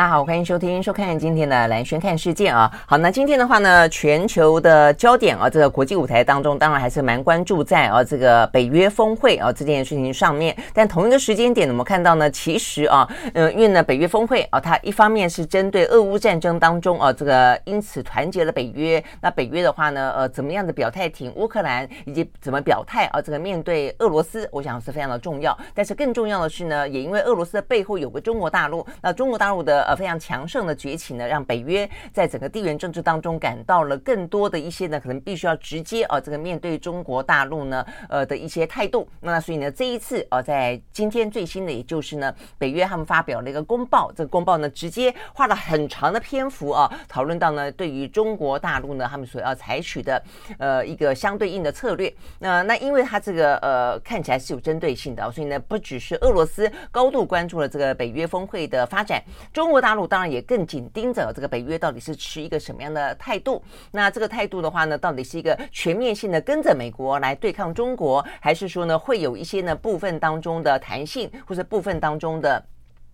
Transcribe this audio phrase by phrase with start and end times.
[0.00, 2.72] 大家好，欢迎收听、收看今天的蓝轩看世界啊。
[2.86, 10.56] 好，那今天的话呢，全球的焦点啊，这个国际舞台当中，当然还是蛮关注在啊这个北约峰会啊这件事情上面。
[10.72, 19.04] 但同一个时间点，我们看到呢，其实啊，嗯， 因为呢，北约峰会啊，它一方面是针对俄乌战争当中啊，这个因此团结了北约。
[19.20, 25.54] 那北约的话呢，呃，怎么样的表态挺乌克兰，以及怎么表态啊，这个面对俄罗斯，我想是非常的重要。
[25.74, 29.89] 但是更重要的是呢，也因为俄罗斯的背后有个中国大陆，那中国大陆的。
[29.90, 39.08] 呃，非常强盛的崛起呢，让北约在整个地缘政治当中感到了更多的一些呢，可能必须要直接啊，这个面对中国大陆呢，呃的一些态度。
[39.20, 50.22] 那所以呢，这一次啊，在今天最新的，也就是呢，北约他们发表了一个公报，这个公报呢，直接花了很长的篇幅啊，讨论到呢，对于中国大陆呢，他们所要采取的
[50.60, 52.14] 呃一个相对应的策略。
[52.38, 59.20] 那那因为它这个呃看起来是有针对性的，所以呢，不只是俄罗斯高度关注了这个北约峰会的发展，
[59.52, 59.79] 中国。
[59.80, 63.62] 大陆当然也更紧盯着这个北约到底是持一个什么样的态度。
[63.92, 72.62] 那这个态度的话呢，到底是一个全面性的跟着美国来对抗中国，还是说呢，会有一些呢部分当中的弹性，或者部分当中的？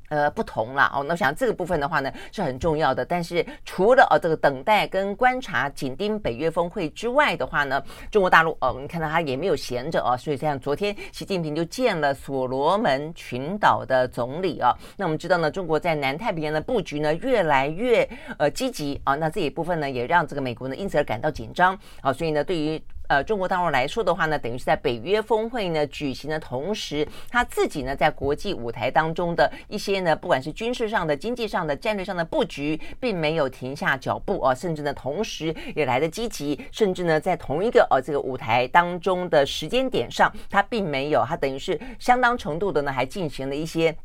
[0.09, 1.03] 呃，不同了哦。
[1.05, 3.05] 那我想这个部分的话呢，是很重要的。
[3.05, 10.16] 但是除了呃这个等待跟观察、紧盯北约峰会之外的话呢，中国大陆哦，你看到他也没有闲着哦。
[10.16, 14.72] 所以像昨天习近平就见了所罗门群岛的总理啊。
[14.97, 18.09] 那我们知道呢，中国在南太平洋的布局呢越来越
[18.39, 19.15] 呃积极啊。
[19.15, 22.12] 那这一部分呢，也让这个美国呢因此而感到紧张啊。
[22.12, 43.97] 所以呢，对于呃，中国大陆来说的话呢，等于是在北约峰会呢举行的同时，他自己呢在国际舞台当中的一些呢，不管是军事上的、经济上的、战略上的布局，并没有停下脚步啊，甚至呢，同时也来得积极，甚至呢，在同一个呃这个舞台当中的时间点上，他并没有，他等于是相当程度的呢，还进行了一些。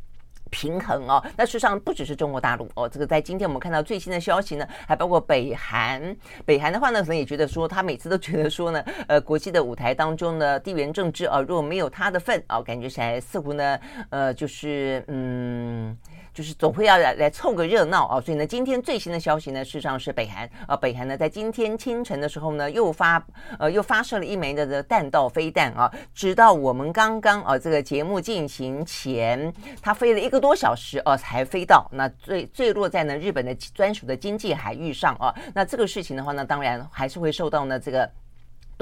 [0.52, 6.16] 平衡哦，那事实上不只是中国大陆哦，这个在今天我们看到最新的消息呢，还包括北韩。
[6.46, 13.80] 北韩的话呢，可能也觉得说，他每次都觉得说呢，呃，国际的舞台当中呢，地缘政治啊，若没有他的份啊，感觉起来似乎呢，
[14.12, 15.98] 呃，就是嗯。
[16.34, 23.24] 就是总会要来来凑个热闹啊，所以呢，今天最新的消息呢，事实上是北韩啊，北韩呢在今天清晨的时候呢，又发
[23.60, 38.10] 呃又发射了一枚的的弹道飞弹啊，直到我们刚刚啊这个节目进行前，它飞了一个多小时啊才飞到，那坠坠落在呢日本的专属的经济海域上啊，那这个事情的话呢，当然还是会受到呢这个。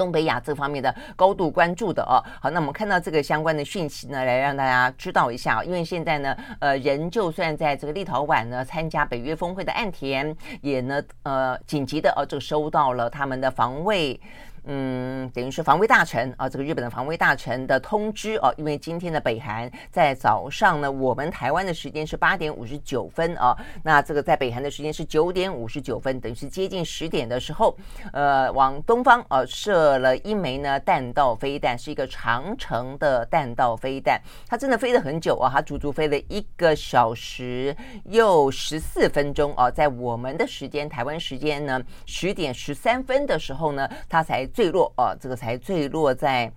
[0.00, 14.18] 东北亚这方面的高度关注的哦，好，那我们看到这个相关的讯息呢，来让大家知道一下，因为现在呢，呃，人就算在这个立陶宛呢参加北约峰会的岸田，也呢，呃，紧急的哦，就收到了他们的防卫。
[14.64, 27.74] 嗯，等于是防卫大臣啊，这个日本的防卫大臣的通知哦，因为今天的北韩在早上呢，我们台湾的时间是八点五十九分啊，那这个在北韩的时间是九点五十九分，等于是接近十点的时候，
[28.12, 37.74] 呃，往东方呃射了一枚呢弹道飞弹，是一个长程的弹道飞弹，它真的飞了很久啊，它足足飞了一个小时
[38.04, 44.46] 又十四分钟啊，在我们的时间台湾时间呢十点十三分的时候呢，它才。
[44.60, 46.52] 坠落啊，这个才坠落在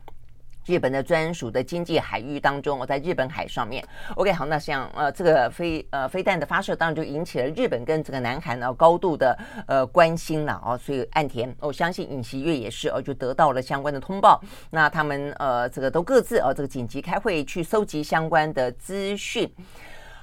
[0.65, 3.81] 日本的专属的经济海域当中，我在日本海上面。
[4.15, 10.77] OK，好，那像呃这个飞呃飞弹的发射，当然就引起了日本跟这个南韩呢高度的呃关心了哦。
[10.77, 14.41] 所以岸田，我相信尹锡悦也是哦，就得到了相关的通报。
[14.69, 19.49] 那他们呃这个都各自哦这个紧急开会去搜集相关的资讯。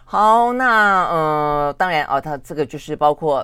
[0.05, 3.43] 好，那呃当然哦，他这个就是包括。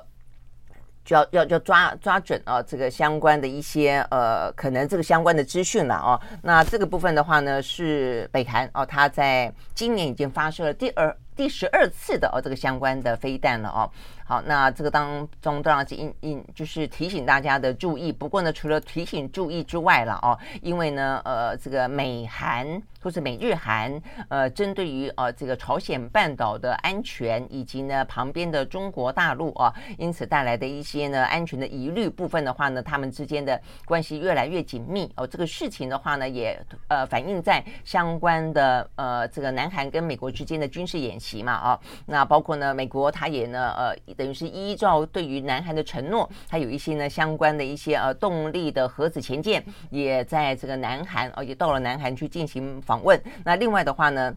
[1.06, 6.20] 就要要要抓抓准啊，这个相关的一些呃，可能这个相关的资讯了啊。
[6.42, 11.16] 那这个部分的话呢，是北韩哦，它在今年已经发射了第二。
[11.36, 13.90] 第十二次的哦，这个相关的飞弹了哦。
[14.24, 18.10] 好，那这个当中当然是应应就是提醒大家的注意。
[18.10, 35.24] 不过呢，除了提醒注意之外了哦，因为呢，呃，这个美韩或是美日韩，呃，针对于呃这个朝鲜半岛的安全以及呢旁边的中国大陆啊，因此带来的一些呢安全的疑虑部分的话呢，他们之间的关系越来越紧密哦。
[35.24, 43.96] 这个事情的话呢，也呃反映在相关的呃这个南韩跟美国之间的军事演习嘛啊，那包括呢美国他也呢呃。
[44.16, 53.20] 等于是依照对于南韩的承诺，它有一些呢相关的一些呃动力的核子潜舰，也在这个南韩哦，也到了南韩去进行访问。
[53.44, 54.34] 那另外的话呢，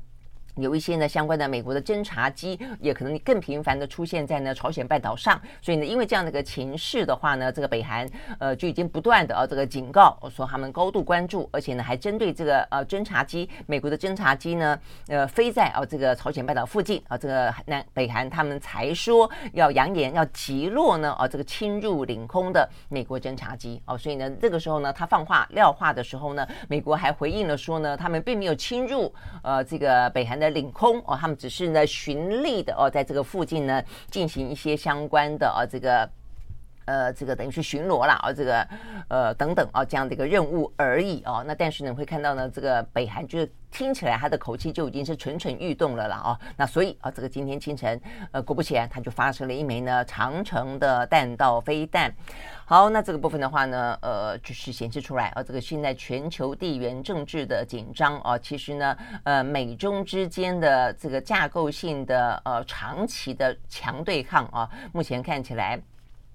[0.55, 8.07] 有一些呢相关的美国的侦察机也可能更频繁的出现在呢朝鲜半岛上，所以呢，因为这样的一个情势的话呢，这个北韩
[8.39, 23.81] 呃就已经不断的啊这个警告说他们高度关注，而且呢还针对这个呃侦察机，美国的侦察机呢呃飞在啊这个朝鲜半岛附近啊，这个南北韩他们才说要扬言要击落呢啊这个侵入领空的美国侦察机。
[23.85, 29.13] 哦，所以呢这个时候呢他放话撂话的时候呢，美国还回应了说呢他们并没有侵入
[29.43, 30.49] 呃这个北韩的。
[30.49, 36.09] 领空哦，他们只是呢循例的哦，在这个附近呢进行一些相关的啊这个
[36.89, 38.67] 呃这个等于是巡逻啦啊这个
[39.09, 41.43] 呃等等啊这样的一个任务而已哦。
[41.45, 43.49] 那但是呢会看到呢这个北韩就是。
[43.71, 48.01] 听起来他的口气就已经是蠢蠢欲动了啦哦，那所以啊，这个今天清晨，
[48.31, 52.11] 呃，果不其然，他就发射了一枚呢长城的弹道飞弹。
[52.65, 65.79] 好，那这个部分的话呢，呃，就是显示出来啊，这个现在全球地缘政治的紧张啊，其实呢，呃，美中之间的这个架构性的呃长期的强对抗啊，目前看起来。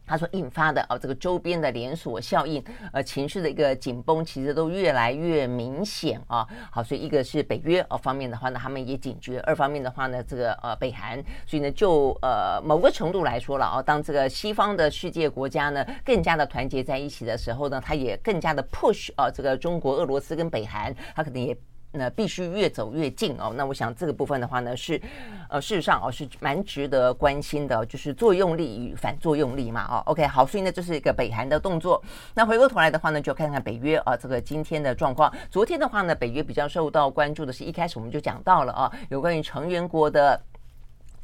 [0.07, 2.63] 他说引发的啊，这个周边的连锁效应，
[2.93, 6.47] 呃，情绪的一个紧绷，其实都越来越明显啊。
[6.71, 21.57] 好，所以一个是北约哦方面的话呢，他们也警觉；二方面的话呢，这个呃北韩，所以呢，就呃某个程度来说了啊，当这个西方的世界国家呢更加的团结在一起的时候呢，他也更加的 push 啊，这个中国、俄罗斯跟北韩，他可能也。
[21.95, 23.53] 那必须越走越近哦。
[23.57, 25.01] 那我想这个部分的话呢，是
[25.49, 29.87] 呃，事实上哦，是蛮值得关心的，就是作用力与反作用力嘛。
[29.89, 32.03] 哦，OK，好，所以呢，这是一个北韩的动作。
[32.35, 35.33] 那回过头来的话呢，就看看北约啊，这个今天的状况。
[35.51, 40.41] 昨天的话呢，北约比较受到关注的是一开始我们就讲到了啊，有关于成员国的。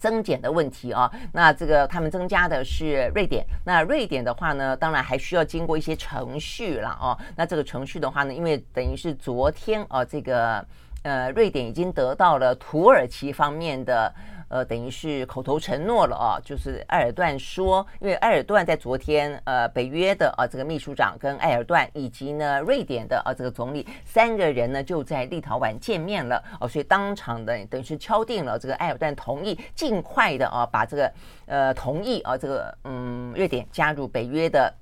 [0.01, 7.17] 增减的问题啊，那这个他们增加的是瑞典，那瑞典的话呢，当然还需要经过一些程序了哦。
[7.37, 10.65] 那这个程序的话呢，因为等于是昨天啊，这个
[11.03, 14.13] 呃，瑞典已经得到了土耳其方面的。
[14.51, 31.13] 呃，等于是口头承诺了啊，就是埃尔段说，因为埃尔段在昨天，呃，北约的啊这个秘书长跟埃尔段以及呢瑞典的啊这个总理三个人呢就在立陶宛见面了哦，所以当场的等于是敲定了这个埃尔段同意尽快的啊把这个
[31.47, 34.75] 呃同意啊这个嗯瑞典加入北约的。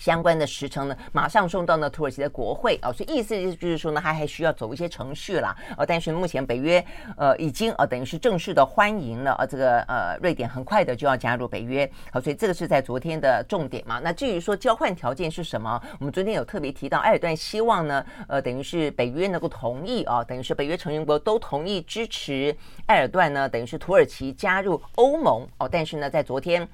[0.00, 5.54] 相关的时程呢，马上送到呢土耳其的国会啊，所以意思就是说呢，他还需要走一些程序啦。
[5.76, 6.82] 呃，但是目前北约
[7.18, 14.00] 呃已经呃等于是正式的欢迎了呃这个呃瑞典很快的就要加入北约，好，所以这个是在昨天的重点嘛。
[14.02, 26.66] 那至于说交换条件是什么，我们昨天有特别提到，埃尔段希望呢呃等于是北约能够同意啊，等于是北约成员国都同意支持埃尔段呢，等于是土耳其加入欧盟哦，但是呢在昨天。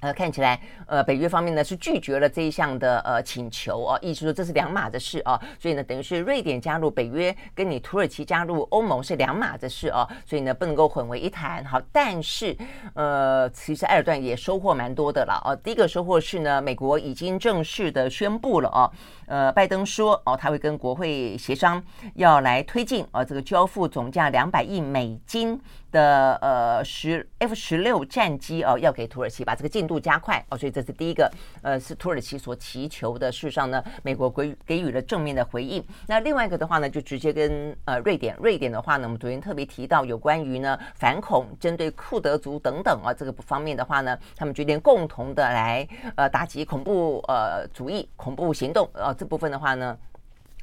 [0.00, 11.64] 呃，看起来，呃，北约方面呢是拒绝了这一项的呃请求哦，意思说这是两码的事啊，所以呢，等于是瑞典加入北约，跟你土耳其加入欧盟是两码的事啊，所以呢不能够混为一谈。
[11.64, 12.56] 好，但是
[12.94, 15.56] 呃，其实埃尔段也收获蛮多的了哦。
[15.56, 18.90] 第一个收获是呢，美国已经正式的宣布了哦，
[19.26, 21.82] 呃，拜登说哦，他会跟国会协商，
[22.14, 25.60] 要来推进啊这个交付总价两百亿美金。
[25.90, 31.28] 的呃十 F 十六战机哦，要给土耳其把这个进度加快哦，所以这是第一个
[31.62, 33.32] 呃是土耳其所祈求的。
[33.32, 35.82] 事实上呢，美国给给予了正面的回应。
[36.06, 49.96] 那另外一个的话呢，就直接跟呃瑞典，瑞典的话呢，我们昨天特别提到有关于呢反恐针对库德族等等啊这个方面的话呢，他们决定共同的来呃打击恐怖呃主义恐怖行动啊这部分的话呢。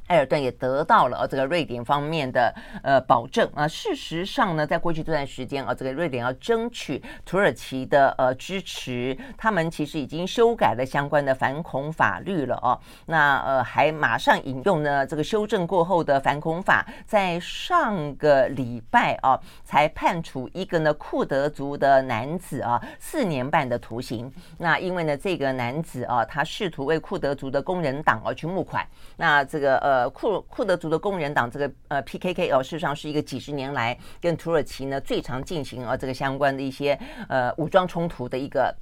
[0.07, 3.67] 埃尔顿也得到了这个瑞典方面的呃保证啊。
[3.67, 12.79] 事实上呢，在过去这段时间啊，这个瑞典要争取土耳其的呃支持，他们其实已经修改了相关的反恐法律了哦。
[13.07, 24.31] 那呃还马上引用呢这个修正过后的反恐法，在上个礼拜啊才判处一个呢库德族的男子啊四年半的徒刑。
[24.59, 28.85] 那因为呢这个男子啊他试图为库德族的工人党啊去募款，
[29.17, 29.94] 那这个呃。
[29.95, 36.99] 呃，库库德族的工人党这个呃 PKK 哦，事实上是一个几十年来跟土耳其呢最常进行啊这个相关的一些
[37.29, 38.75] 呃武装冲突的一个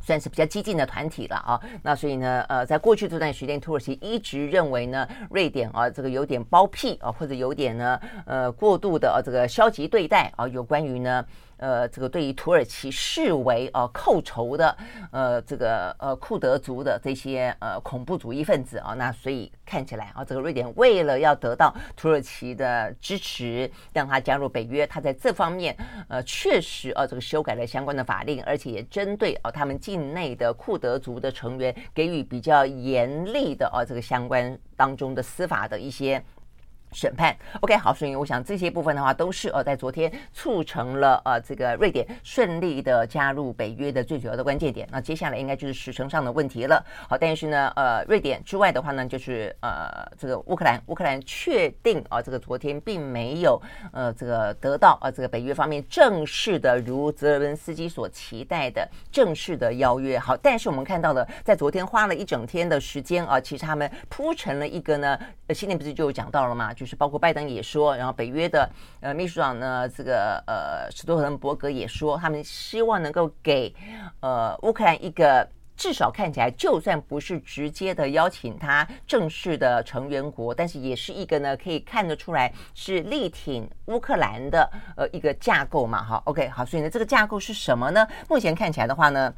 [0.00, 1.60] 算是比较激进的团体了啊。
[1.82, 11.24] 那所以呢，呃，在过去这段时间，土耳其一直认为呢，瑞典啊这个有点包庇啊，或者有点呢呃过度的啊这个消极对待啊，有关于呢。
[11.62, 14.76] 呃，这个对于土耳其视为呃寇仇的，
[15.12, 25.76] 呃，这个呃库德族的这些呃恐怖主义分子啊，那所以看起来啊，这个瑞典为了要得到土耳其的支持，让他加入北约，他在这方面
[26.08, 36.20] 呃确实啊，这个修改了相关的法令，而且也针对啊他们境内的库德族的成员给予比较严厉的啊这个相关当中的司法的一些。
[36.92, 44.86] 审判，OK，好，所以我想这些部分的话，都是呃在昨天促成了呃这个瑞典顺利的加入北约的最主要的关键点。
[44.90, 46.84] 那接下来应该就是时程上的问题了。
[47.08, 53.60] 好，但是呢，呃，瑞典之外的话呢，就是呃这个乌克兰，乌克兰确定啊、这个昨天并没有
[53.92, 60.18] 呃这个得到啊、呃、这个北约方面正式的如泽伦斯基所期待的正式的邀约。
[60.18, 66.72] 好，但是我们看到了，在昨天花了一整天的时间啊、其实他们铺成了一个呢，呃，今天不是就讲到了吗？
[66.82, 73.72] 就是包括拜登也说，然后北约的呃秘书长呢，这个呃史托滕伯格也说，他们希望能够给
[74.18, 86.02] 呃乌克兰一个至少看起来就算不是直接的邀请他正式的成员国，但是也是一个呢可以看得出来是力挺乌克兰的呃一个架构嘛。
[86.02, 88.04] 好，OK，好，所以呢这个架构是什么呢？
[88.28, 89.32] 目前看起来的话呢，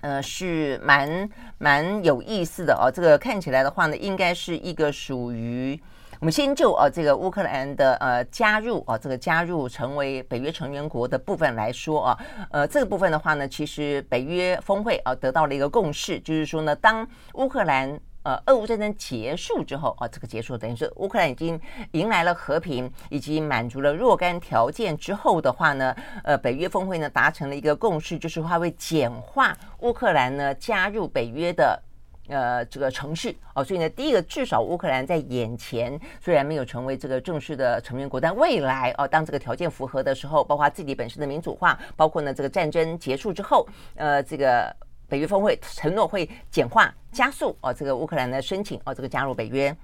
[0.00, 2.90] 呃是蛮蛮有意思的哦。
[2.92, 5.80] 这个看起来的话呢，应该是一个属于。
[6.20, 12.18] 我们先就呃这个乌克兰的呃加入啊，这个加入成为北约成员国的部分来说啊，
[12.50, 21.60] 呃这个部分的话呢，其实北约峰会啊得到了一个共识，就是说呢，当乌克兰呃俄乌战争结束之后啊，这个结束等于是乌克兰已经
[21.92, 31.82] 迎来了和平，以及满足了若干条件之后的话呢，呃北约峰会呢达成了一个共识，就是它会简化乌克兰呢加入北约的。
[32.28, 44.74] 呃，这个程序哦，所以呢，第一个至少乌克兰在眼前虽然没有成为这个正式的成员国，但未来哦，当这个条件符合的时候，包括自己本身的民主化，包括呢这个战争结束之后，呃，这个
[45.08, 49.76] 北约峰会承诺会简化加速哦，这个乌克兰的申请哦，这个加入北约。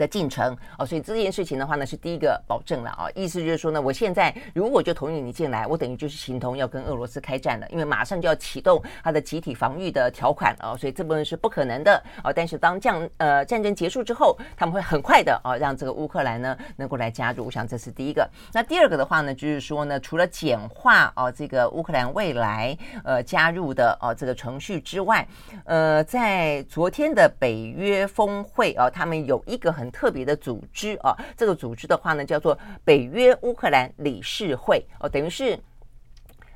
[0.00, 3.06] 的进程哦，所以这件事情的话呢，是第一个保证了啊。
[3.14, 12.32] 意思就是说呢，我现在如果就同意你进来，我等于就是形同要跟俄罗斯开战了，因为马上就要启动它的集体防御的条款了，所以这部分是不可能的啊。
[12.32, 17.44] 但是当降呃战争结束之后，他们会很快的啊让这个乌克兰呢能够来加入。
[17.44, 18.26] 我想这是第一个。
[18.54, 25.26] 那第二个的话呢，就是说呢，除了简化啊这个乌克兰未来呃加入的啊这个程序之外，
[25.64, 35.58] 呃，在昨天的北约峰会啊，他们有一个很特别的组织啊，这个组织的话呢，叫做北约乌克兰理事会哦，等于是。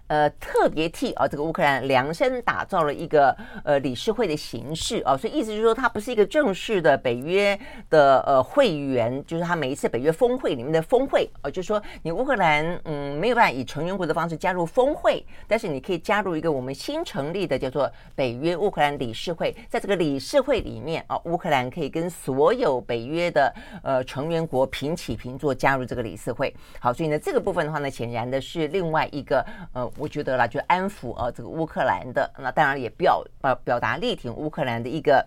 [0.07, 3.35] 呃，特别替啊这个乌克兰量身打造了一个
[3.65, 7.59] 呃理事会的形式啊，所以意思就是说，它不是一个正式的北约
[7.89, 23.51] 的呃会员，就是它每一次北约峰会里面的峰会啊，就是说你乌克兰嗯没有办法以成员国的方式加入峰会，但是你可以加入一个我们新成立的叫做北约乌克兰理事会，在这个理事会里面啊，乌克兰可以跟所有北约的
[23.83, 26.55] 呃成员国平起平坐加入这个理事会。
[26.79, 29.43] 好，所以呢这个部分的话呢，显然的是另外一个
[29.73, 29.91] 呃。
[29.97, 35.25] 我觉得啦，就安抚啊，这个乌克兰的，那当然也表呃表达力挺乌克兰的一个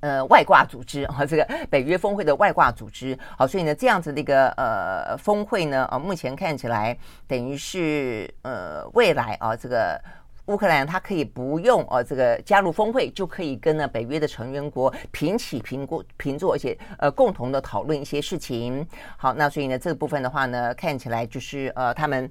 [0.00, 3.16] 呃外挂组织啊，这个北约峰会的外挂组织。
[3.38, 6.96] 好，所以呢，这样子的一个呃峰会呢，啊，目前看起来
[7.26, 10.00] 等于是呃未来啊，这个
[10.46, 18.86] 乌克兰它可以不用啊，这个加入峰会就可以跟呢北约的成员国平起平过平坐，而且呃共同的讨论一些事情。
[19.16, 22.30] 好，那所以呢，这个部分的话呢，看起来就是呃他们。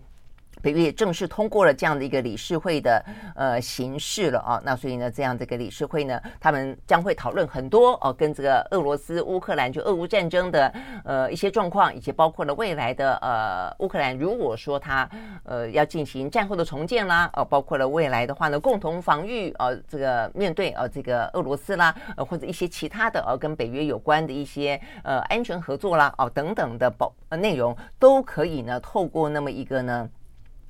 [0.62, 3.04] 北约也正式通过了这样的一个理事会的
[3.36, 15.10] 呃形式了啊，那所以呢，这样的一个理事会呢，他们将会讨论很多哦，跟这个俄罗斯、乌克兰就俄乌战争的呃一些状况，以及包括了未来的呃乌克兰如果说他
[15.44, 30.10] 呃要进行战后的重建啦，哦，包括了未来的话呢，共同防御呃这个面对呃这个俄罗斯啦，呃或者一些其他的呃跟北约有关的一些呃安全合作啦，哦等等的保呃内容都可以呢，透过那么一个呢。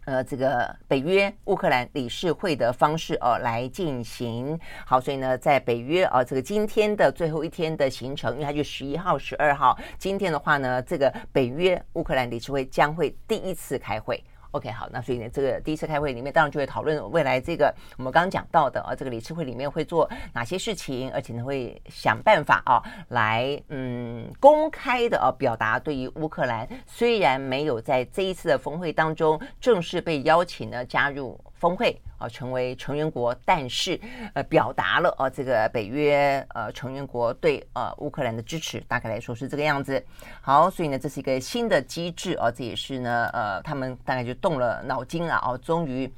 [0.06, 14.22] 呃，这个北约乌克兰理事会的方式哦来进行好，所以呢，在北约啊这个今天的最后一天的行程，因为它就十一号、十二号，今天的话呢，这个北约乌克兰理事会将会第一次开会。
[14.54, 31.40] OK，好，那所以呢，这个第一次开会里面，当然就会讨论未来这个我们刚刚讲到的啊，这个理事会里面会做哪些事情，而且呢，会想办法啊，来嗯公开的啊表达对于乌克兰虽然没有在这一次的峰会当中正式被邀请呢加入。
[31.64, 33.98] 峰会啊，成为成员国，但是
[34.34, 40.04] 呃，表达了啊，这个北约呃成员国对呃乌克兰的支持，大概来说是这个样子。
[40.42, 46.12] 好，所以呢，这是一个新的机制啊，这也是呢呃，他们大概就动了脑筋了啊，终于。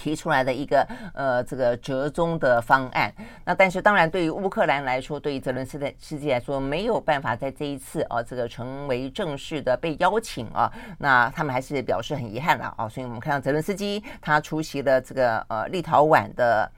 [0.00, 3.12] 提出来的一个呃这个折中的方案，
[3.44, 16.70] 那但是当然对于乌克兰来说，对于泽伦斯基来说，没有办法在这一次啊这个成为正式的被邀请啊，那他们还是表示很遗憾了啊，所以我们看到泽伦斯基他出席了这个呃立陶宛的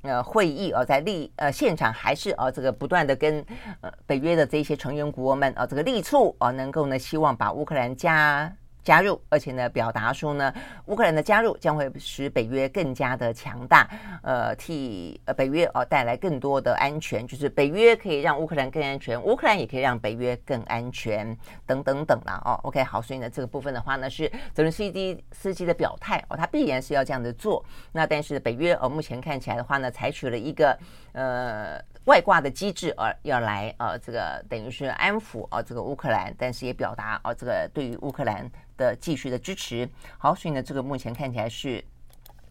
[0.00, 3.44] 呃会议啊，在立呃现场还是啊这个不断的跟
[3.82, 8.50] 呃北约的这些成员国们啊这个力促啊能够呢希望把乌克兰加。
[8.82, 10.52] 加入，而且呢，表达说呢，
[10.86, 13.88] 乌克兰的加入将会使北约更加的强大，
[14.22, 22.58] 呃，替呃北约哦带来更多的安全，就是北约可以让乌克兰更安全，乌克兰也可以让北约更安全，等等等啦哦。
[22.62, 27.64] OK，好，所以呢，这个部分的话呢，是泽伦斯基司机的表态哦，他必然是要这样的做。
[27.92, 30.78] 那但是北约哦，目前看起来的话呢，采取了一个
[31.12, 31.80] 呃。
[32.04, 39.88] 外挂的机制，而要来呃，这个等于是安抚啊，这个乌克兰，但是也表达啊，这个对于乌克兰的继续的支持。
[40.18, 41.84] 好，所以呢，这个目前看起来是。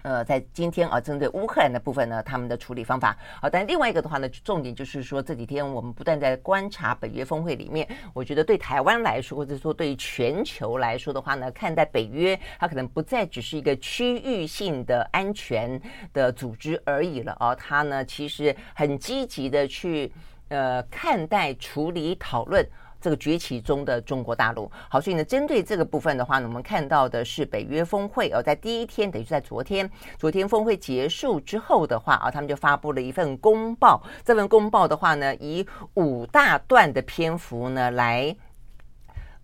[0.02, 15.82] 呃，在今天啊，针对乌克兰的部分呢，他们的处理方法啊，但另外一个的话呢，重点就是说这几天我们不断在观察北约峰会里面，我觉得对台湾来说，或者说对全球来说的话呢，看待北约，它可能不再只是一个区域性的安全
[16.14, 20.12] 的组织而已了啊，它呢其实很积极的去
[20.48, 22.66] 呃看待、处理、讨论。
[23.02, 34.04] 这个崛起中的中国大陆，好，所以呢，针对这个部分的话呢，我们看到的是北约峰会，而在第一天，等于在昨天，昨天峰会结束之后的话啊，他们就发布了一份公报。
[34.24, 38.36] 这份公报的话呢，以五大段的篇幅呢来。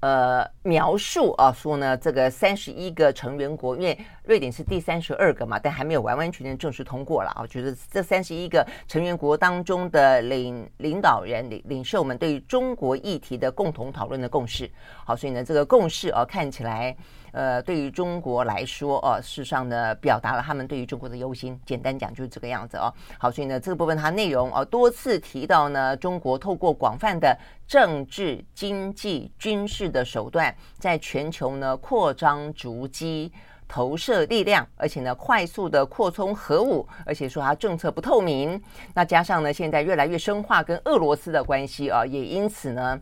[0.01, 7.45] 呃，描述啊，说呢，这个三十一个成员国，因为瑞典是第三十二个嘛，但还没有完完全全正式通过了啊。
[7.47, 14.69] 觉得这三十一个成员国当中的领领导人、领领袖们对于中国议题的共同讨论的共识，
[15.05, 16.95] 好，所以呢，这个共识啊，看起来。
[17.31, 21.59] 呃，对于中国来说，哦，事实上呢，表达了他们对于中国的忧心。
[21.65, 22.87] 简单讲就是这个样子哦。
[23.19, 33.29] 好，所以呢，这个部分它内容哦，多次提到呢，中国透过广泛的政治、经济、军事的手段，在全球呢扩张足迹、
[33.67, 38.61] 投射力量，而且呢，快速的扩充核武，而且说它政策不透明。
[38.93, 42.99] 那加上呢，现在越来越深化跟俄罗斯的关系啊，也因此呢。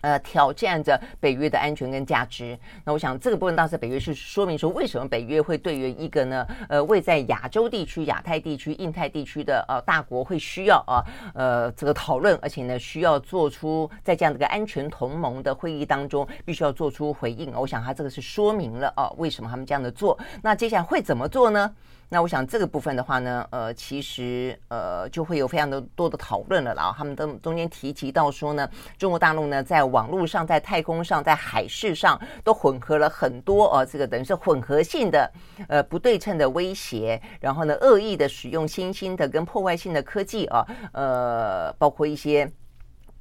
[0.00, 2.58] 呃，挑战着北约的安全跟价值。
[2.84, 17.52] 那我想这个部分当时北约是说明说，为什么北约会对于一个呢，呃，位在亚洲地区、亚太地区、印太地区的呃大国会需要啊，呃，这个讨论，而且呢，需要做出在这样的一个安全同盟的会议当中，必须要做出回应。
[17.54, 20.18] 我想他这个是说明了啊，为什么他们这样的做。
[20.42, 21.74] 那接下来会怎么做呢？
[22.12, 26.92] 那我想这个部分的话呢，呃，其实呃就会有非常的多的讨论了啦。
[26.98, 28.68] 他们都中间提及到说呢，
[28.98, 35.32] 中国大陆呢在网络上、在太空上、在海事上都混合了很多呃，这个等于是混合性的
[35.68, 42.50] 呃不对称的威胁，然后呢恶意的使用新兴的跟破坏性的科技啊，呃，包括一些。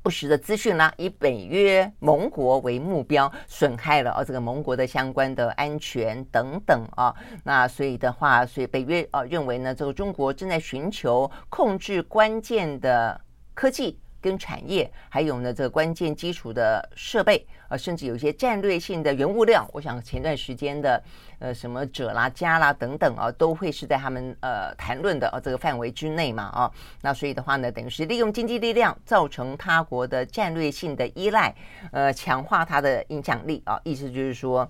[0.10, 7.14] 不实的资讯呢，以北约盟国为目标，损害了啊这个盟国的相关的安全等等啊。
[7.44, 13.22] 那所以的话，所以北约啊认为呢，这个中国正在寻求控制关键的
[13.54, 14.00] 科技。
[14.22, 21.02] 跟产业，还有呢，这个关键基础的设备，呃，甚至有一些战略性的原物料，我想前段时间的，
[21.40, 26.72] 呃，什么者啦、镓啦等等啊，都会是在他们呃谈论的呃这个范围之内嘛啊。
[27.02, 31.56] 那所以的话呢，等于是利用经济力量造成他国的战略性的依赖，
[31.92, 33.80] 呃，强化它的影响力啊。
[33.84, 34.70] 意思就是说，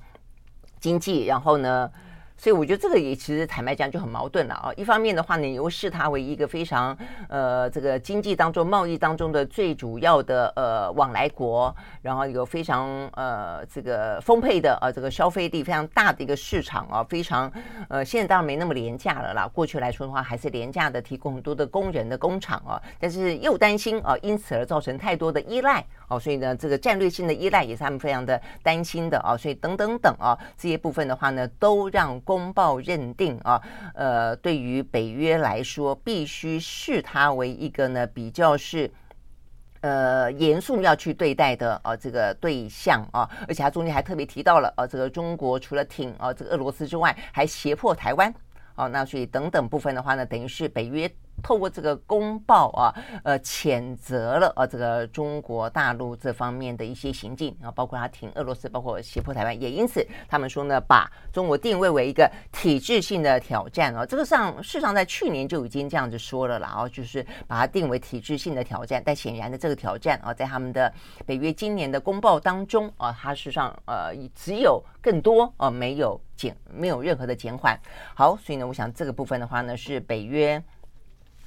[0.80, 1.92] 经济，然后呢。
[2.40, 4.72] 所以我觉得这个也其实坦白讲就很矛盾了啊。
[4.78, 6.98] 一方面的话呢，你又视它为一个非常
[7.28, 17.52] 呃这个经济当中、贸易当中的最主要的呃往来国，然后有非常呃这个丰沛的呃这个消费力非常大的一个市场啊，非常
[17.90, 19.46] 呃现在当然没那么廉价了啦。
[19.54, 32.20] 过去来说的话，还是廉价的提供很多的工人的工厂啊，但是又担心啊，因此而造成太多的依赖哦，所以呢，这个战略性的依赖也是他们非常的担心的啊，所以等等等啊，这些部分的话呢，都让。
[32.22, 33.62] 公报认定啊，
[33.94, 38.92] 呃，对于北约来说，必须视它为一个呢比较是
[39.82, 48.34] 呃严肃要去对待的啊这个对象啊，而且他中间还特别提到了啊，这个中国除了挺啊这个俄罗斯之外，还胁迫台湾
[48.76, 51.10] 啊，那所以等等部分的话呢，等于是北约。
[51.42, 64.06] 透过这个公报啊，呃，谴责了啊，这个中国大陆这方面的一些行径啊，包括他挺俄罗斯，包括胁迫台湾，也因此他们说呢，把中国定位为一个体制性的挑战啊。
[64.06, 69.02] 这个上事实上在去年就已经这样子说了啦，哦，就是把它定为体制性的挑战。
[69.06, 70.92] 但显然的，这个挑战啊，在他们的
[71.26, 77.80] 北约今年的公报当中啊，它事实上呃只有更多啊，没有减，没有任何的减缓。
[78.14, 80.62] 好，所以呢，我想这个部分的话呢，是北约。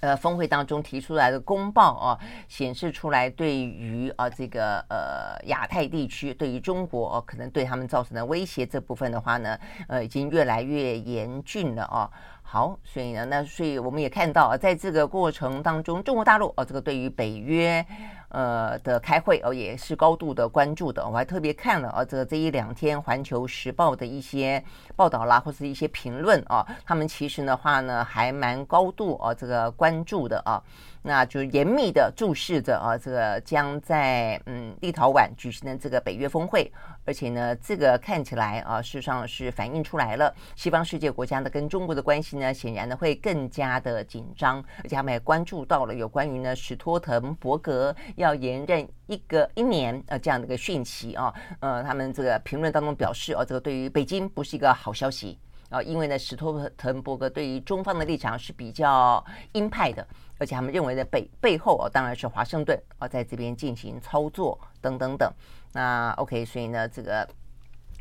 [0.02, 12.10] 呃，峰会当中提出来的公报啊，显示出来对于啊这个呃亚太地区，对于中国哦，可能对他们造成的威胁这部分的话呢，呃，已经越来越严峻了啊。
[12.42, 17.86] 好，所以呢，那所以我们也看到啊，在这个过程当中，中国大陆哦，这个对于北约。
[18.32, 21.06] 呃的开会哦，也是高度的关注的。
[21.06, 24.62] 我还特别看了啊，这这一两天《环球时报》的一些
[24.96, 30.62] 报道啦，或是一些评论啊，他们其实的话呢，还蛮高度啊这个关注的啊。
[31.04, 36.72] 那就严密的注视着啊，这个将在嗯立陶宛举行的这个北约峰会，
[37.04, 55.38] 而且呢，这个看起来啊，事实上是反映出来了，西方世界国家呢跟中国的关系呢，显然呢会更加的紧张，而且他们也关注到了有关于呢史托滕伯格要延任一个一年呃这样的一个讯息啊，呃，他们这个评论当中表示啊，这个对于北京不是一个好消息
[55.70, 60.06] 啊，因为呢史托滕伯格对于中方的立场是比较鹰派的。
[60.42, 65.32] 而且他们认为的背背后哦，当然是华盛顿啊，在这边进行操作等等等。
[65.72, 67.28] 那 OK，所以呢，这个。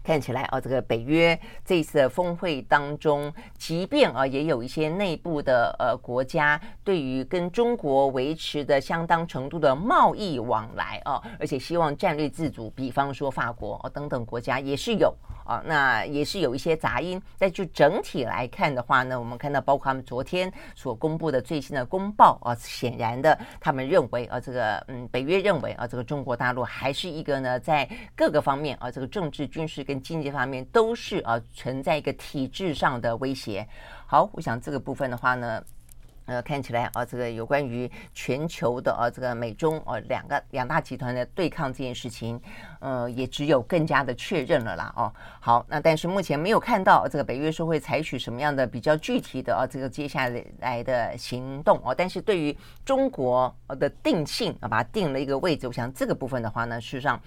[0.04, 15.14] 看起来啊，这个北约这次的峰会当中，即便啊也有一些内部的呃国家对于跟中国维持的相当程度的贸易往来啊，而且希望战略自主，比方说法国啊等等国家也是有
[15.46, 17.22] 啊，那也是有一些杂音。
[17.38, 29.86] 但就整体来看的话呢，我们看到包括他们昨天所公布的最新的公报啊，显然的他们认为啊，这个嗯北约认为啊，这个中国大陆还是一个呢在各个方面啊，这个政治军事。
[29.92, 33.68] 跟经济方面都是啊存在一个体制上的威胁。
[34.08, 35.62] 好，我想这个部分的话呢，
[36.26, 42.40] 呃，看起来啊，这个有关于全球的啊，这个美中啊两个两大集团的对抗这件事情，
[42.80, 44.94] 呃，也只有更加的确认了啦。
[44.96, 51.94] 哦，好，那但是目前没有看到这个北约说会采取什么样的比较具体的啊，这个接下来的行动哦。
[51.94, 57.20] 但是对于中国的定性啊，把它定了一个位置，我想这个部分的话呢，事实上。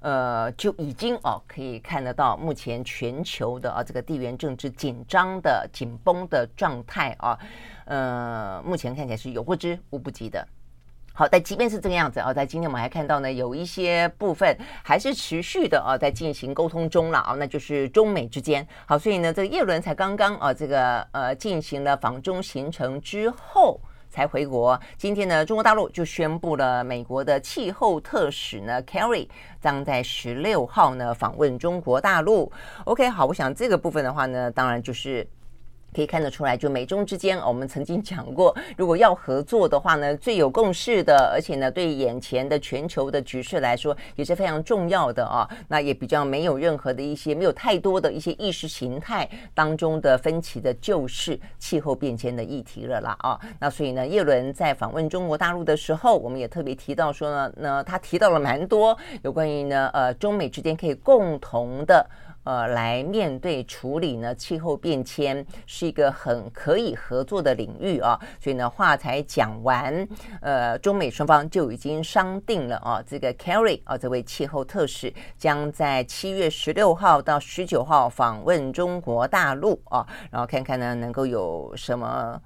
[0.00, 7.38] 呃，就已经哦，可以看得到目前全球的啊这个地缘政治紧张的紧绷的状态啊，
[7.84, 10.46] 呃，目前看起来是有过之无不及的。
[11.12, 18.66] 好，但即便是这个样子啊，在今天我们还看到呢，有一些部分还是持续的啊，在进行沟通中了啊，那就是中美之间。
[18.86, 23.80] 好，所以呢，这个叶伦才刚刚啊，这个呃进行了访中行程之后。
[24.10, 24.78] 才回国。
[24.98, 29.28] 今天呢，中国大陆就宣布了，美国的气候特使呢，Kerry
[29.60, 32.52] 将在十六号呢访问中国大陆。
[32.84, 35.26] OK，好，我想这个部分的话呢，当然就是。
[35.94, 45.48] 可以看得出来，就美中之间，我们曾经讲过，如果要合作的话呢，最有共识的，而且呢，对眼前的全球的局势来说也是非常重要的啊。
[45.68, 53.40] 那也比较没有任何的一些，没有太多的一些意识形态当中的分歧的，就是气候变迁的议题了啦啊。
[53.58, 62.08] 那所以呢，叶伦在访问中国大陆的时候，我们也特别提到说呢，那他提到了蛮多有关于呢，呃，中美之间可以共同的。
[62.44, 70.08] 呃，来面对处理呢，气候变迁是一个很可以合作的领域啊，所以呢，话才讲完，
[70.40, 82.40] 呃，中美双方就已经商定了啊，这个 Kerry 啊，这位气候特使将在七月十六号到十九号访问中国大陆啊，然后看看呢，能够有什么。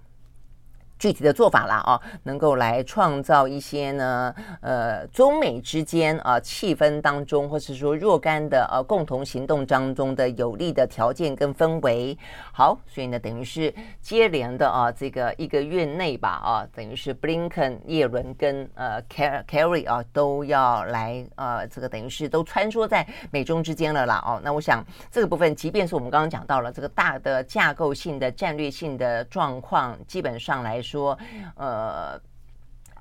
[1.04, 12.16] 具体的做法啦，啊，能够来创造一些呢，呃，中美之间啊气氛当中，或是说若干的呃共同行动当中的有利的条件跟氛围。
[12.54, 31.18] 好，所以呢，等于是接连的啊，这个一个月内吧，啊，等于是布林肯、叶伦跟呃 Carry 啊都要来呃，这个等于是都穿梭在美中之间了啦，哦，那我想这个部分，即便是我们刚刚讲到了这个大的架构性的战略性的状况，基本上来说，说
[31.56, 32.20] 呃。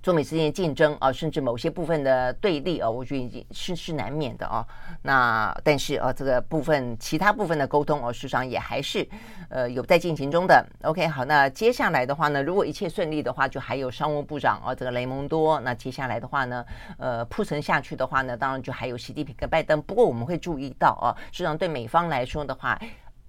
[0.01, 4.67] 中美之间的竞争啊，甚至某些部分的对立啊，我觉得已经是是难免的啊。
[5.01, 9.07] 那但是啊，这个部分其他部分的沟通啊，事实上也还是
[9.49, 10.61] 呃有在进行中的。
[10.81, 15.57] OK，好，那接下来的话呢，如果一切顺利的话，就还有商务部长啊，这个雷蒙多。
[15.61, 16.65] 那接下来的话呢，
[16.97, 19.81] 呃，铺陈下去的话呢，当然就还有习近平跟拜登。
[19.83, 22.77] 不过我们会注意到啊，实际上对美方来说的话。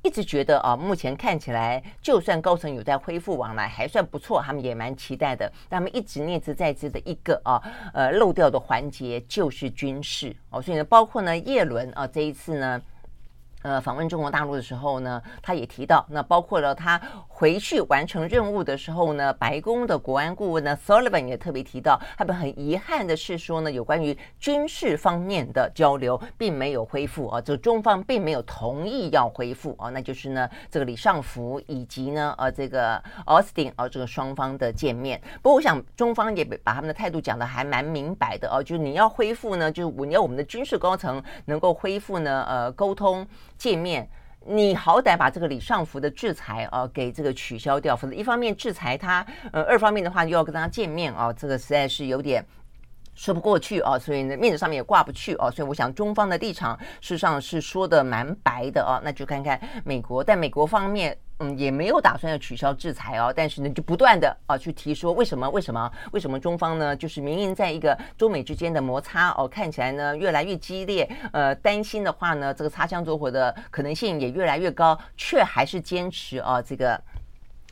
[0.04, 5.50] 一直觉得啊，目前看起来，就算高层有在恢复往来，还算不错，他们也蛮期待的。
[5.70, 7.60] 他们一直念兹在兹的一个啊，
[7.94, 12.80] 呃，漏掉的环节就是军事哦，所以呢，包括呢，叶伦啊，这一次呢。
[13.64, 35.18] 呃，访问中国大陆的时候呢，他也提到，那包括了他回去完成任务的时候呢，白宫的国安顾问呢，Sullivan 也特别提到，他们很遗憾的是说呢，有关于军事方面的交流并没有恢复啊，就中方并没有同意要恢复啊，那就是呢，这个李尚福以及呢，呃，这个 Austin 啊，这个双方的见面。
[35.40, 43.26] 不过，我想中方也把他们的态度讲得还蛮明白的哦，就是你要恢复呢，就是你要我们的军事高层能够恢复呢，呃，沟通。
[43.56, 44.08] 见面，
[44.46, 52.44] 你好歹把这个李尚福的制裁啊给这个取消掉，否则一方面制裁他，呃，二方面的话又要跟他见面啊，这个实在是有点
[53.14, 61.16] 说不过去啊，所以呢面子上面也挂不去啊，所以我想中方的立场事实上是说的蛮白的啊，那就看看美国，在美国方面。
[61.38, 77.00] 嗯，也没有打算要取消制裁哦，但是呢，就不断的啊去提说为什么为什么为什么中方呢，就是明明在一个中美之间的摩擦哦，看起来呢越来越激烈，呃，担心的话呢，这个擦枪走火的可能性也越来越高，却还是坚持啊这个。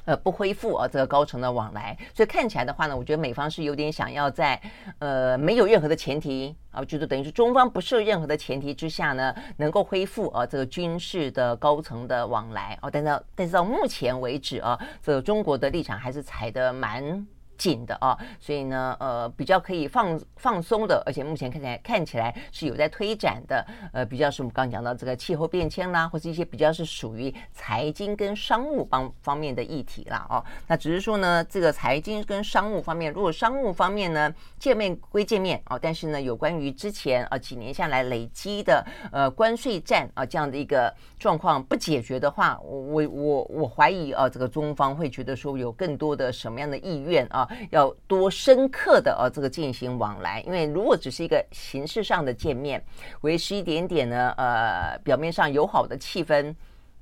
[0.05, 4.61] 呃，不恢复啊，这个高层的往来，所以看起来的话呢，我觉得美方是有点想要在
[4.99, 12.77] 呃没有任何的前提啊，就是等于是中方不设任何的前提之下呢，能够恢复啊这个军事的高层的往来。
[12.81, 17.27] 啊，但是但是到目前为止啊，这个中国的立场还是踩得蛮
[17.63, 47.49] 紧的啊，所以呢，呃，比较可以放放松的，而且目前看起来看起来是有在推展的，呃，比较是我们刚刚讲到这个气候变迁啦，或是一些比较是属于财经跟商务方方面的议题啦，哦，那只是说呢，这个财经跟商务方面，如果商务方面呢见面归见面哦，但是呢，有关于之前啊几年下来累积的呃关税战啊这样的一个状况不解决的话，我我我怀疑啊，这个中方会觉得说有更多的什么样的意愿啊？
[47.71, 52.83] 要多深刻的呃这个进行往来，因为如果只是一个形式上的见面，
[53.23, 56.55] 维持一点点呢，呃，表面上友好的气氛，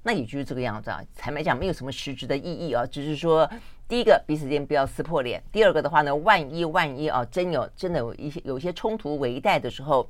[0.02, 1.02] 那也就是这个样子啊。
[1.16, 3.48] 坦白讲，没有什么实质的意义啊，只是说，
[3.88, 10.08] 第一个彼此间不要撕破脸，第二个的话呢，万一万一啊，真有真的有一些有一些冲突危殆的时候，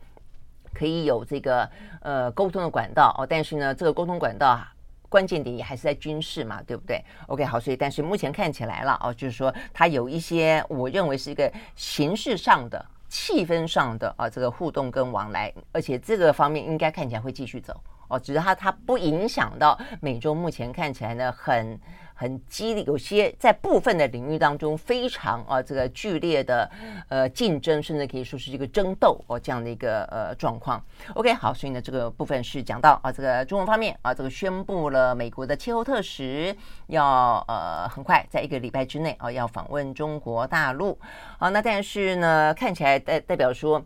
[0.75, 1.69] 可以有这个
[2.03, 3.27] 呃沟通的管道哦。
[3.29, 4.73] 但是呢，这个沟通管道啊。
[5.11, 21.79] 关键点也还是在军事嘛，对不对？OK，好，所以但是目前看起来了哦，就是说它有一些我认为是一个形式上的、气氛上的啊这个互动跟往来，而且这个方面应该看起来会继续走哦，只是它它不影响到美洲目前看起来呢很。
[22.21, 26.71] 很激烈，有些在部分的领域当中非常啊这个剧烈的
[27.09, 30.85] 呃竞争，甚至可以说是一个争斗哦这样的一个呃状况。
[31.15, 36.55] OK，好，所以呢这个部分是讲到啊这个中国方面啊这个宣布了美国的气候特使
[36.89, 40.99] 要呃很快在一个礼拜之内啊要访问中国大陆。
[41.39, 43.83] 好，那但是呢看起来代代表说。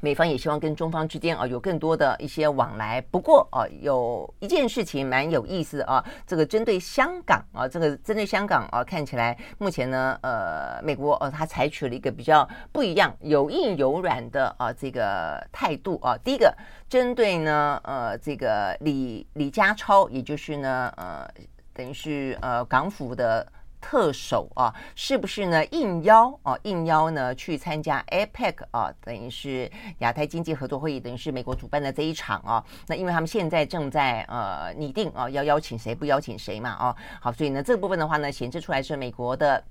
[0.00, 3.00] 美方也希望跟中方之间啊有更多的一些往来。
[3.10, 16.16] 不过啊，有一件事情蛮有意思啊，这个针对香港啊，这个针对香港啊，看起来目前呢，呃，美国哦，他采取了一个比较不一样、有硬有软的啊这个态度啊。
[16.24, 16.54] 第一个，
[16.88, 21.28] 针对呢，呃，这个李李家超，也就是呢，呃，
[21.72, 23.46] 等于是呃港府的。
[23.80, 25.64] 特首啊，是不是呢？
[25.66, 32.64] 应邀啊，应邀呢去参加 APEC 啊，等于是亚太经济合作会议，等于是美国主办的这一场啊。
[32.86, 36.94] 那因为他们现在正在呃拟定啊，要邀请谁不邀请谁嘛啊。
[37.20, 39.64] 好，所以呢这个部分的话呢，显示出来是美国的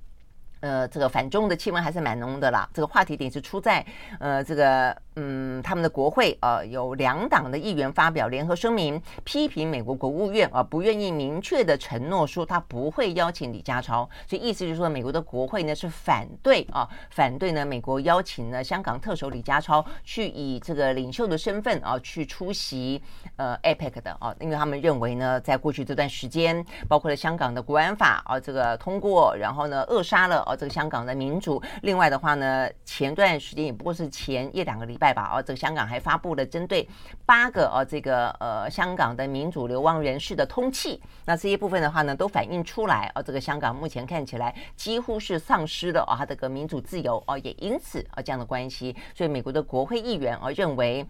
[0.61, 2.67] 呃这个反中的气氛还是蛮浓的啦。
[2.73, 3.85] 这个话题点是出在
[4.19, 23.01] 呃这个嗯，他们的国会呃有两党的议员发表联合声明，批评美国国务院啊、不愿意明确的承诺说他不会邀请李家超，所以意思就是说美国的国会呢是反对啊、反对呢美国邀请呢香港特首李家超去以这个领袖的身份啊、去出席
[23.35, 36.87] 呃 APEC 的啊、因为他们认为呢在过去这段时间，包括了香港的国安法啊、这个通过，然后呢扼杀了啊、这个香港的民主，另外的话呢前段时间也不过是前一两个礼拜吧，哦，这个香港还发布了针对
[37.25, 40.99] 八个哦，这个呃香港的民主流亡人士的通缉。
[41.25, 51.05] 那这些部分的话呢，都反映出来哦，这个香港目前看起来几乎是丧失了哦，它这个民主自由哦，也因此啊这样的关系，所以美国的国会议员哦认为，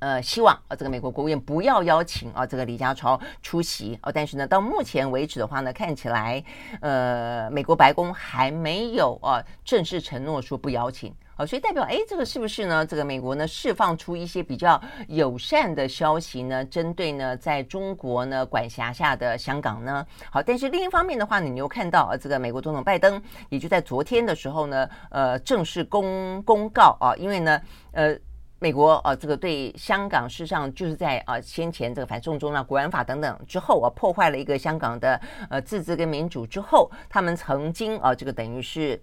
[0.00, 6.42] 呃，希望啊这个美国国务院不要邀请啊这个李家超出席哦，但是呢，到目前为止的话呢，看起来
[6.80, 11.14] 呃美国白宫还没有啊正式承诺说不邀请。
[11.38, 12.86] 好，所以代表哎，这个是不是呢？
[12.86, 16.64] 这个美国呢释放出一些比较友善的消息呢？
[16.64, 20.02] 针对呢在中国呢管辖下的香港呢？
[20.30, 27.60] 好，但是另一方面的话，你又看到啊，这个美国总统拜登也就在昨天的时候呢，呃，正式公公告啊，因为呢，
[27.92, 28.18] 呃，
[28.58, 35.20] 美国啊，这个对香港事实上就是在啊先前这个反送中啊、国安法等等之后啊，破坏了一个香港的
[35.50, 38.98] 呃自治跟民主之后，他们曾经啊，这个等于是。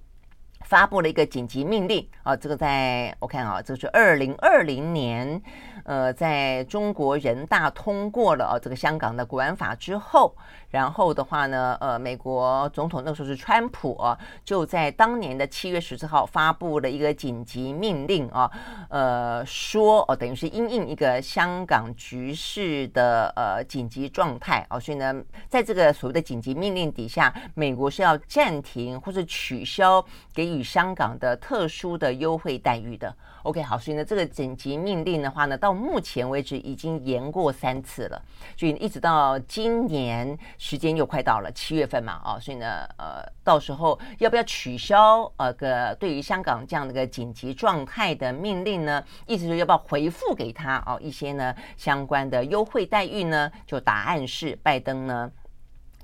[0.64, 5.42] 发布了一个紧急命令啊，这个在我看啊，这是二零二零年，
[5.86, 10.36] 呃，在中国人大通过了啊这个香港的国安法之后。
[10.70, 13.96] 然后的话呢，呃，美国总统那时候是川普，
[14.44, 18.50] 就在当年的七月十四号发布了一个紧急命令啊，
[18.90, 25.14] 呃，说哦，等于是因应一个香港局势的呃紧急状态啊，所以呢，
[25.48, 33.16] 在这个所谓的紧急命令底下，美国是要暂停或者取消给与香港的特殊的优惠待遇的。
[33.44, 38.22] OK，好，所以呢，这个紧急命令的话呢，到目前为止已经延过三次了，
[38.58, 40.38] 所以一直到今年。
[40.58, 49.04] 时间又快到了七月份嘛，啊，所以呢，呃，到时候要不要取消呃个对于香港这样的一个紧急状态的命令呢？
[49.28, 53.52] 意思是要不要回复给他哦一些呢相关的优惠待遇呢？
[53.66, 55.30] 就答案是拜登呢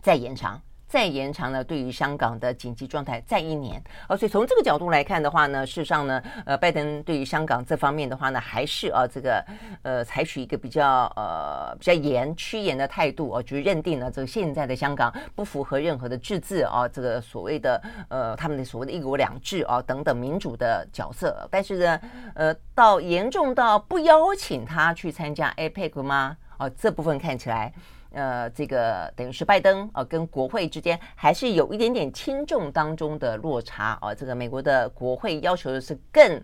[0.02, 0.62] 再延长。
[0.90, 9.46] 再延长了对于香港的紧急状态再一年，哦，所以从这个角度来看的话呢，事实上呢，呃，拜登对于香港这方面的话呢，还是啊这个
[9.84, 22.02] 呃采取一个比较呃比较严趋严的态度哦，就是认定了这个现在的香港不符合任何的制治啊，这个所谓的呃他们的所谓的一国两制啊等等民主的角色，但是呢，
[22.34, 26.36] 呃，到严重到不邀请他去参加 APEC 吗？
[26.58, 27.72] 哦，这部分看起来。
[28.12, 34.14] 呃，这个等于是拜登啊，跟国会之间还是有一点点轻重当中的落差啊。
[34.14, 36.44] 这个美国的国会要求的是更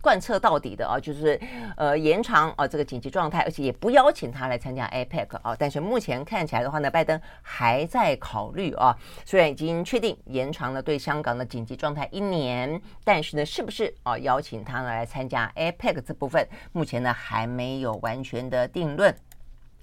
[0.00, 1.38] 贯彻到底的啊，就是
[1.76, 5.54] 呃延长啊这个紧急状态，而且也不邀请他来参加 APEC 啊。
[5.58, 8.96] 但是目前看起来的话呢，拜登还在考虑啊，
[9.26, 19.14] 虽然已经确定延长了对香港的紧急状态一年，但是呢，是不是啊邀请他来参加 APEC 这部分，目前呢还没有完全的定论。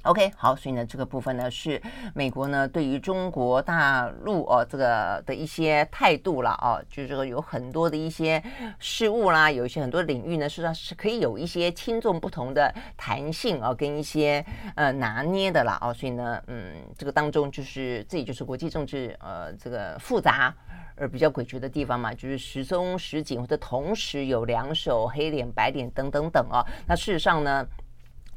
[0.08, 1.82] OK，好，所以呢，这个部分呢是
[2.16, 8.42] 美国呢对于中国大陆哦这个的一些态度了哦，就是这个有很多的一些
[8.80, 14.44] 事物啦，有一些很多领域呢，实际上是可以有一些轻重不同的弹性啊、跟一些
[14.76, 20.56] 呃拿捏的啦哦，所以呢，嗯，这个当中就是这也就是国际政治呃这个复杂
[20.96, 27.68] 而比较诡谲的地方嘛，就是时松时紧，或者同时有两手黑脸白脸等等等啊、哦，那事实上呢？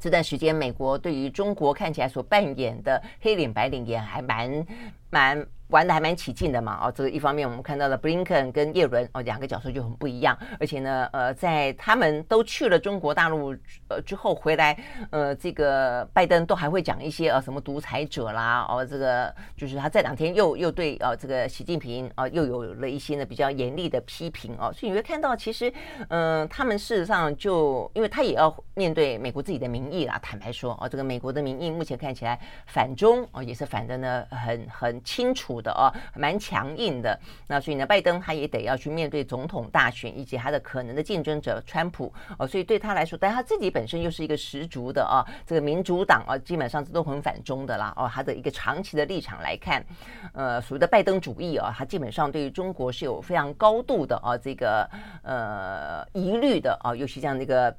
[0.00, 4.66] 这段时间，美国对于中国看起来所扮演的黑脸白领也还蛮
[5.10, 5.46] 蛮。
[5.70, 14.76] 玩的还蛮起劲的嘛，哦，这个一方面我们看到了布林肯跟叶伦哦两个角色就很不一样，而且呢，呃，在他们都去了中国大陆呃之后回来，
[15.10, 25.72] 呃，这个拜登都还会讲一些呃什么独裁者啦，哦，这个就是他这两天又又对呃这个习近平啊、又有了一些呢比较严厉的批评哦，所以你会看到其实
[26.08, 35.50] 嗯、他们事实上就因为他也要面对美国自己的民意啦，坦白说哦，这个美国的民意目前看起来反中哦也是反的呢很很清楚。
[35.60, 37.18] 的哦，蛮强硬的。
[37.46, 42.46] 那所以呢，拜登他也得要去面对总统大选以及他的可能的竞争者川普哦。
[42.46, 48.08] 所以对他来说，但他自己本身又是一个十足的啊，这个民主党啊，基本上是都很反中的啦哦。
[48.12, 49.84] 他的一个长期的立场来看，
[50.32, 54.88] 呃，所谓的拜登主义啊，他基本上对于中国是有非常高度的啊这个
[55.22, 57.74] 呃疑虑的啊，尤其像那个。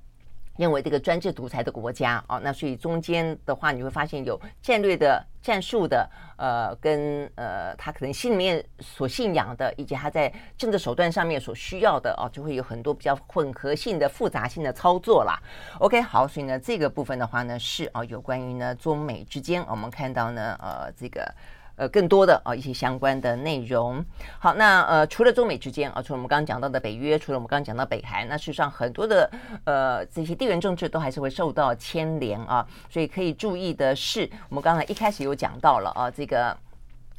[0.58, 15.40] 认为这个专制独裁的国家啊，那所以中间的话，你会发现有战略的、战术的，呃，跟呃他可能心里面所信仰的，以及他在政治手段上面所需要的哦，就会有很多比较混合性的、复杂性的操作啦。
[15.80, 21.34] OK，好，所以呢，这个部分的话呢，是啊，有关于呢中美之间，我们看到呢，呃，这个。
[21.82, 24.06] 呃，更多的啊一些相关的内容。
[24.38, 29.28] 好，那呃，除了中美之间啊，除了我们刚刚讲到的北约，除了我们刚刚讲到北韩，那事实上很多的
[29.64, 32.64] 呃这些地缘政治都还是会受到牵连啊。
[32.88, 36.56] 所以可以注意的是，我们刚才一开始有讲到了啊，这个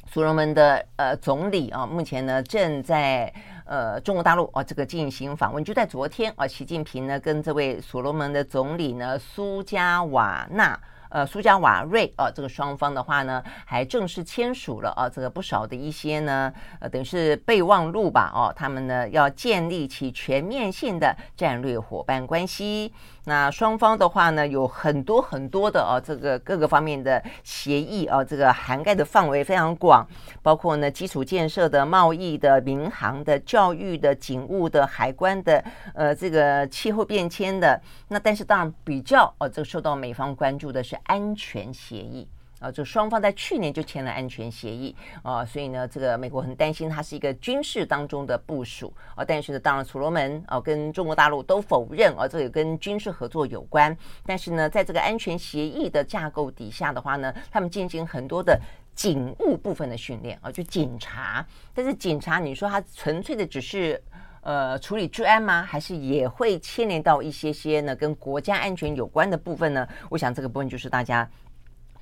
[0.09, 3.33] 所罗门的呃总理啊，目前呢正在
[3.65, 5.61] 呃中国大陆啊这个进行访问。
[5.61, 10.79] 就在昨天啊，习近平呢跟这位所罗门的总理呢苏加瓦纳。
[11.13, 22.91] 呃，苏加瓦瑞啊，这个双方的话呢，还正式签署了啊，这个不少的一些呢，呃，等于是备忘录吧，哦，他们呢要建立起全面性的战略伙伴关系。
[23.25, 30.05] 那双方的话呢，有很多很多的啊，这个各个方面的协议啊，这个涵盖的范围非常广，
[30.41, 35.63] 包括呢基础建设的、贸易的、民航的、教育的、警务的、海关的，
[35.93, 37.81] 呃，这个气候变迁的。
[38.09, 42.27] 那但是当然比较哦，这个受到美方关注的是安全协议。
[42.63, 49.25] 啊，就双方在去年就签了安全协议啊，所以呢，这个美国很担心它是一个军事当中的部署啊。
[49.25, 53.95] 但是呢，当然，所罗门啊跟中国大陆都否认啊，这个跟军事合作有关。
[54.25, 58.57] 但是呢，在这个安全协议的架构底下的话呢，他们进行很多的
[58.95, 61.45] 警务部分的训练啊，就警察。
[61.73, 64.01] 但是警察，你说他纯粹的只是
[64.41, 65.63] 呃处理治安吗？
[65.63, 69.85] 还是也会牵连到一些些呢跟国家安全有关的部分呢？
[70.09, 71.29] 我想这个部分就是大家。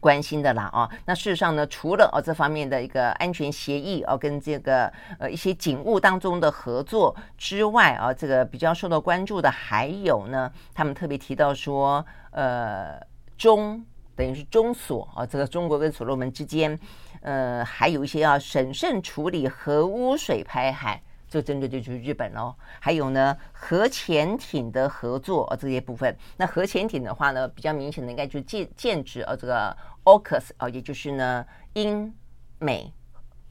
[0.01, 12.99] 关心的啦啊，那事实上呢，除了哦这方面的一个安全协议哦，跟这个呃一些警务当中的合作之外啊，这个比较受到关注的还有呢，他们特别提到说，呃
[13.37, 13.85] 中
[14.15, 16.77] 等于是中所啊，这个中国跟所罗门之间，
[17.21, 21.01] 呃还有一些要审慎处理核污水排海。
[21.31, 26.13] 这针对的就是日本喽，还有呢，核潜艇的合作啊，这些部分。
[26.35, 29.73] 那核潜艇的话呢，比较明显的应该就是剑剑指啊这个
[30.03, 32.13] AUKUS 啊，也就是呢英
[32.59, 32.93] 美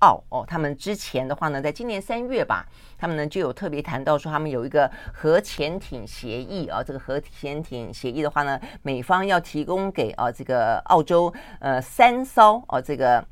[0.01, 2.67] 澳哦，他们之前的话呢，在今年三月吧，
[2.99, 13.25] 他们呢就有特别谈到说，他们有一个核潜艇协议啊，这个核潜艇协议的话呢，美方要提供给啊这个澳洲呃三艘啊这个。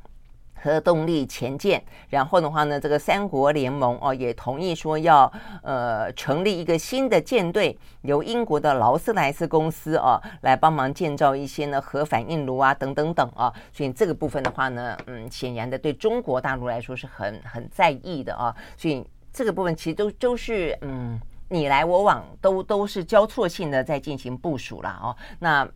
[0.62, 5.30] 核动力潜舰，然后的话呢，这个三国联盟哦也同意说要
[5.62, 25.68] 呃成立一个新的舰队，由英国的劳斯莱斯公司哦来帮忙建造一些呢核反应炉啊等等等啊，所以这个部分的话呢，嗯，显然的对中国大陆来说是很很在意的啊，所以这个部分其实都都是嗯你来我往都都是交错性的在进行部署了哦，那。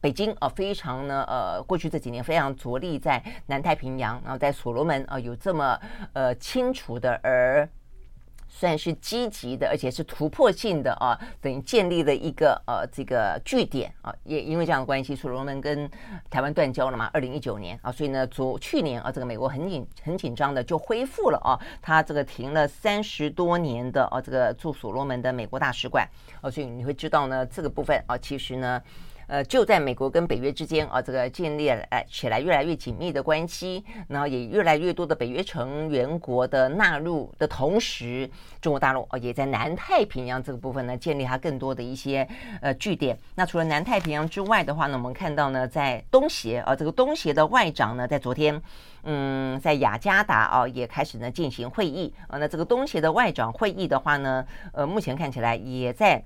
[0.00, 5.78] 北京啊，非常呢，呃，过去这几年非常着力在南太平洋，然后在所罗门啊，有这么
[6.14, 7.68] 呃清楚的而
[8.48, 15.88] 算是积极的，而且是突破性的啊，等于建立了一个呃这个据点啊，也因为这样的关系，所罗门跟
[16.30, 26.08] 台湾断交了嘛，二零一九年啊，所以呢，昨去年啊，这个美国很紧很紧张的就恢复了啊，他这个停了三十多年的啊，这个驻所罗门的美国大使馆
[26.40, 28.82] 啊，所以你会知道呢，这个部分啊，其实呢。
[29.30, 38.28] 呃，就在美国跟北约之间啊，这个建立了哎起来越来越紧密的关系，然后也越来越多的北约成员国的纳入的同时，
[38.60, 42.26] 中国大陆哦也在南太平洋这个部分呢建立它更多的一些
[42.60, 43.16] 呃据点。
[43.36, 48.60] 那除了南太平洋之外的话呢，我们看到呢，在东协啊，这个东协的外长呢，在昨天
[49.04, 52.36] 嗯，在雅加达啊也开始呢进行会议啊。
[52.36, 56.20] 那这个东协的外长会议的话呢，呃，目前看起来也在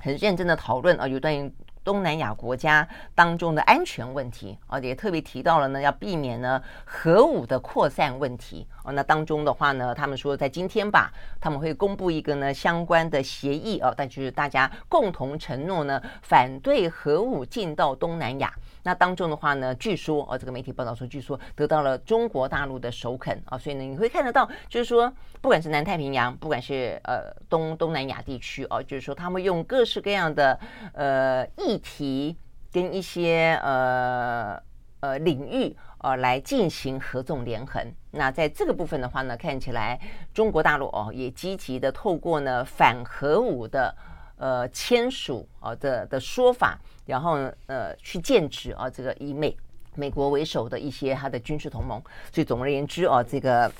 [0.00, 1.48] 很认真的讨论啊，有关于。
[1.82, 8.92] 东南亚国家当中的安全问题而且特别提到了呢，要避免呢核武的扩散问题哦。
[8.92, 18.52] 那当中的话呢，他们说在今天吧，他们会公布一个呢相关的协议哦，但就是大家共同承诺呢，反对核武进到东南亚。
[18.82, 30.58] 那当中的话呢，据说哦，这个媒体报道说，据说得到了中国大陆的首肯啊，所以呢，你会看得到，就是说，不管是南太平洋，不管是呃东东南亚地区哦，就是说，他们用各式各样的
[30.94, 32.36] 呃议题
[32.72, 34.58] 跟一些呃
[35.00, 37.84] 呃领域呃来进行合纵连横。
[38.12, 40.00] 那在这个部分的话呢，看起来
[40.32, 43.94] 中国大陆哦也积极的透过呢反核武的。
[44.40, 47.32] 呃，签署啊的的说法，然后，
[47.66, 49.54] 呃，去建制啊这个以美
[49.94, 52.02] 美国为首的一些它的军事同盟。
[52.32, 53.70] 所以总而言之啊，这个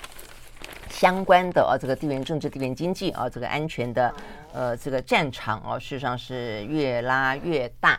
[0.91, 4.15] 相关的啊，这个地缘政治、地缘经济啊，这个安全的
[4.53, 7.99] 呃这个战场啊，事实上是越拉越大。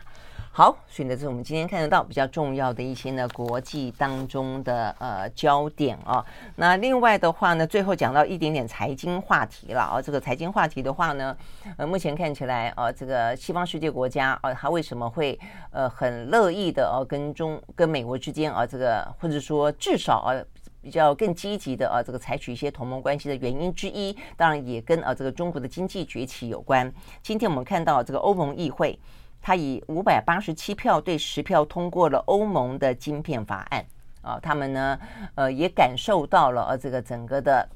[0.54, 6.22] 好，所以呢，这是我们今天看得到比较重要的一些呢国际当中的呃焦点啊。
[6.56, 10.02] 那另外的话呢，最后讲到一点点财经话题了啊。
[10.02, 11.34] 这个财经话题的话呢，
[11.78, 15.40] 呃，目前看起来啊，这个西方世界国家啊，它为什么会
[15.70, 20.36] 呃很乐意的啊跟中跟美国之间啊这个或者说至少啊
[20.82, 26.92] 比较更积极的啊这个采取一些同盟关系的原因之一，当然也跟啊这个中国的经济崛起有关。
[27.22, 28.98] 今天我们看到这个欧盟议会。
[29.42, 33.84] 他以五百八十七票对十票通过了欧盟的晶片法案
[34.22, 34.98] 啊，他们呢，
[35.34, 37.68] 呃，也感受到了呃，这个整个的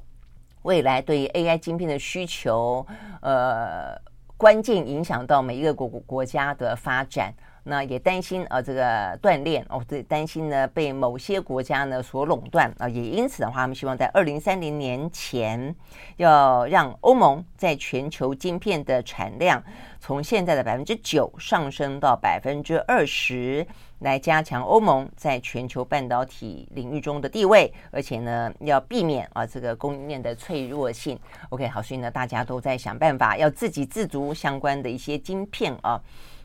[0.63, 2.87] 未来对 AI 晶片的需求，
[3.21, 3.99] 呃，
[4.37, 7.33] 关键影响到每一个国国家的发展。
[7.69, 15.75] 那也担心啊，这个断链哦，对，担心呢被某些国家呢所垄断啊，也因此的话，他们希望在二零三零年前
[16.15, 19.61] 要让欧盟在全球晶片的产量
[19.99, 23.67] 从现在的百分之九上升到百分之二十，
[23.99, 31.19] 来加强欧盟在全球半导体领域中的地位，而且呢要避免啊这个供应链的脆弱性。
[31.49, 35.99] OK，好，所以呢大家都在想办法要自给自足相关的一些晶片啊。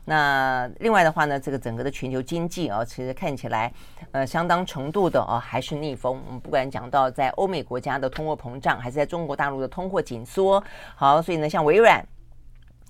[0.05, 3.71] 那另外的话呢，这个整个的全球经济啊，其实看起来
[4.11, 6.21] 呃相当程度的啊还是逆风。
[6.27, 10.63] 我们不管讲到在欧美国家的通货膨胀，还是在中国大陆的通货紧缩，
[10.95, 12.05] 好，所以呢，像微软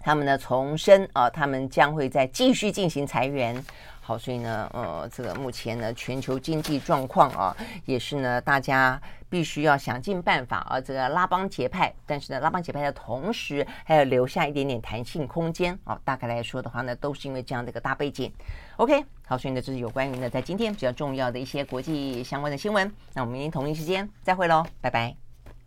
[0.02, 3.64] 他们呢重申啊，他们将会再继续进行裁员。
[4.06, 11.94] 好，所以呢，呃，这个目前呢，全球经济状况啊，也是呢，大家必须要想尽办法啊，这个拉帮结派。
[12.06, 15.98] 但是呢，拉帮结派的同时，还要留下一点点弹性空间啊。
[16.04, 18.30] 大概来说的话呢，都是因为这样的一个大背景。
[18.76, 22.92] OK，好，所以呢，这是有关于呢，在今天比较重要的一些国际相关的新闻。
[23.14, 25.23] 那我们明天同一时间再会喽，拜拜。